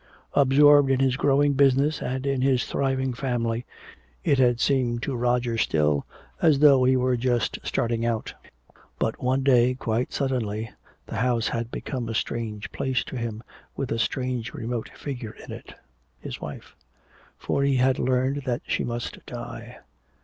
Absorbed 0.33 0.89
in 0.89 0.99
his 0.99 1.15
growing 1.15 1.53
business 1.53 2.01
and 2.01 2.25
in 2.25 2.41
his 2.41 2.65
thriving 2.65 3.13
family, 3.13 3.67
it 4.23 4.39
had 4.39 4.59
seemed 4.59 5.03
to 5.03 5.15
Roger 5.15 5.59
still 5.59 6.07
as 6.41 6.57
though 6.57 6.83
he 6.85 6.97
were 6.97 7.15
just 7.15 7.59
starting 7.63 8.03
out. 8.03 8.33
But 8.97 9.21
one 9.21 9.43
day, 9.43 9.75
quite 9.75 10.11
suddenly, 10.11 10.71
the 11.05 11.17
house 11.17 11.49
had 11.49 11.69
become 11.69 12.09
a 12.09 12.15
strange 12.15 12.71
place 12.71 13.03
to 13.03 13.15
him 13.15 13.43
with 13.75 13.91
a 13.91 13.99
strange 13.99 14.55
remote 14.55 14.89
figure 14.95 15.35
in 15.45 15.51
it, 15.51 15.71
his 16.19 16.41
wife. 16.41 16.75
For 17.37 17.61
he 17.61 17.75
had 17.75 17.99
learned 17.99 18.41
that 18.45 18.63
she 18.65 18.83
must 18.83 19.23
die. 19.27 19.81